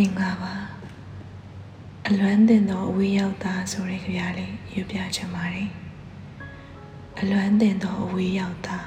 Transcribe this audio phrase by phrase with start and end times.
[0.00, 0.54] မင်္ဂလာပါ
[2.08, 5.70] အလွမ်းတင်သောအဝေးရောက်သားဆိုတဲ့ကြပြလေးရွပြချင်ပါတယ်
[7.18, 8.86] အလွမ်းတင်သောအဝေးရောက်သား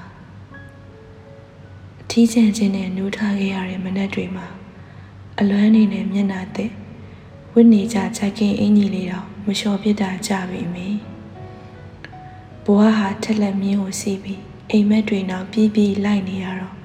[2.02, 4.48] အထီးကျန်ခြင်းနဲ့နှိုးထားခဲ့ရတဲ့မနက်တွေမှာ
[5.40, 6.72] အလွမ်းနေနဲ့မျက်နှာသက်
[7.54, 11.00] ဝိနေကြချက်ကင်းအင်ကြီးလေးတော့မလျှော်ပြစ်တာကြပြီမင်း
[12.64, 16.76] ဘဝဟာထက်လက်မြင်းကိုစီးပြီးအိမ်မက်တွေနောက်ပြေးပြေးလိုက်နေရတော့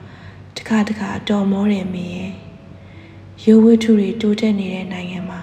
[0.57, 2.35] တခါတခါအတော်မောတယ်မင်း
[3.43, 5.41] ရဲ့ရိုးဝတ္ထုတွေတိုးတက်နေတဲ့နိုင်ငံမှာ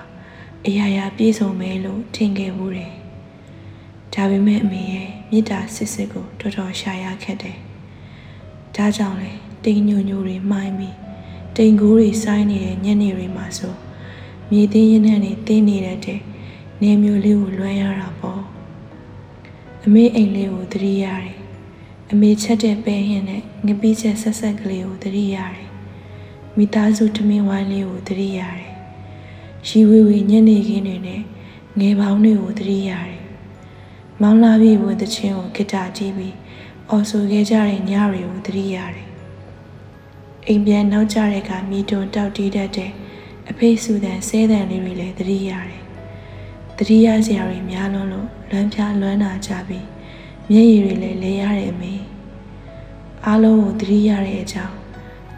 [0.65, 2.93] အရာရာပြည့်စုံမယ်လို့ထင်ခဲ့ဘူးတယ်။
[4.13, 7.57] ဒါပေမဲ့အမေရဲ့မေတ္တာစစ်စစ်ကိုတော်တော်ရှာရခက်တယ်။
[8.75, 9.31] ဒါကြောင့်လေ
[9.63, 10.95] တိမ်ညိုညိုတွေမှိုင်းပြီး
[11.55, 13.75] တိမ်ကိုးတွေစိုင်းနေတဲ့ညနေတွေမှာဆို
[14.51, 16.21] မြေသိင်းရင်းနဲ့နေတင်းနေတဲ့တဲ့
[16.81, 18.43] နေမျိုးလေးကိုလွှမ်းရတာပေါ့။
[19.83, 21.37] အမေအိမ်လေးကိုသတိရတယ်။
[22.11, 25.70] အမေချက်တဲ့ပဲဟင်းနဲ့ငပိချက်ဆက်ဆက်ကလေးကိုသတိရတယ်
[26.57, 28.71] မိသားစုတမင်ဝိုင်းလေးကိုသတိရတယ်။
[29.67, 31.21] ရီဝေဝေညနေခင်းတွေနဲ့
[31.79, 33.19] ငယ်ပေါင်းတွေကိုသတိရတယ်။
[34.21, 36.35] မောင်လာပြီဝင်တချင်းကိုဂီတာတီးပြီး
[36.89, 39.07] အော်ဆိုခဲ့ကြတဲ့ညတွေကိုသတိရတယ်။
[40.47, 42.91] အိမ်ပြန်နောက်ကြတဲ့ကမိတွန်တောက်တီးတတ်တဲ့
[43.49, 45.81] အဖေစုတန်ဆဲတန်လေးတွေလည်းသတိရတယ်။
[46.77, 49.87] သတိရစရာတွေများလွန်းလို့လွမ်းပြားလွမ်းနာကြပြီး
[50.49, 51.93] မျက်ရည်တွေလည်းလဲရတဲ့အမေ။
[53.25, 54.80] အားလုံးကိုသတိရတဲ့အကြောင်း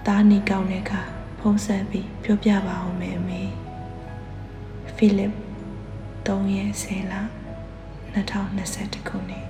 [0.08, 1.02] သားနေကောင်းတဲ့အခါ
[1.40, 3.42] ဖုံးဆက်ပြီးပြောပြပါအောင်မယ်အမေ
[4.96, 5.34] ဖိလစ်
[6.26, 7.16] 3ရက်10လ
[8.16, 9.46] 2021ခုနှစ်